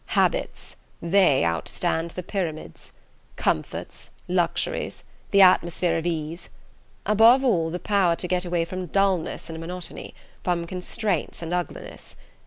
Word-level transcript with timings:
Habits 0.17 0.75
they 0.99 1.43
outstand 1.43 2.13
the 2.15 2.23
Pyramids. 2.23 2.91
Comforts, 3.35 4.09
luxuries, 4.27 5.03
the 5.29 5.43
atmosphere 5.43 5.95
of 5.95 6.07
ease... 6.07 6.49
above 7.05 7.43
all, 7.43 7.69
the 7.69 7.77
power 7.77 8.15
to 8.15 8.27
get 8.27 8.43
away 8.43 8.65
from 8.65 8.87
dulness 8.87 9.47
and 9.47 9.59
monotony, 9.59 10.15
from 10.43 10.65
constraints 10.65 11.43
and 11.43 11.53
uglinesses. 11.53 12.15